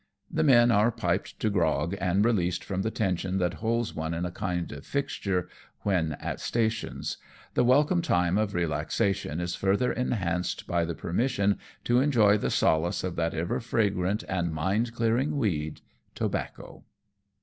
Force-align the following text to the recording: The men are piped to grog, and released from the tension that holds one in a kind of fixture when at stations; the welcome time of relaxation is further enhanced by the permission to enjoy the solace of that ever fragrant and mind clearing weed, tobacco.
The 0.31 0.41
men 0.41 0.71
are 0.71 0.91
piped 0.91 1.39
to 1.41 1.51
grog, 1.51 1.95
and 2.01 2.25
released 2.25 2.63
from 2.63 2.81
the 2.81 2.89
tension 2.89 3.37
that 3.37 3.53
holds 3.53 3.93
one 3.93 4.15
in 4.15 4.25
a 4.25 4.31
kind 4.31 4.71
of 4.71 4.83
fixture 4.83 5.47
when 5.81 6.13
at 6.13 6.39
stations; 6.39 7.17
the 7.53 7.63
welcome 7.63 8.01
time 8.01 8.35
of 8.35 8.55
relaxation 8.55 9.39
is 9.39 9.53
further 9.53 9.93
enhanced 9.93 10.65
by 10.65 10.85
the 10.85 10.95
permission 10.95 11.59
to 11.83 11.99
enjoy 11.99 12.39
the 12.39 12.49
solace 12.49 13.03
of 13.03 13.15
that 13.17 13.35
ever 13.35 13.59
fragrant 13.59 14.23
and 14.27 14.51
mind 14.51 14.91
clearing 14.95 15.37
weed, 15.37 15.81
tobacco. 16.15 16.83